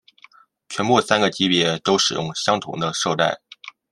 [0.67, 3.39] 全部三个级别都使用相同的绶带。